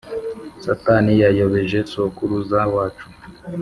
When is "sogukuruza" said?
1.91-2.59